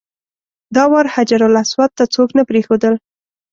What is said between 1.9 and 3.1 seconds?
ته څوک نه پرېښودل.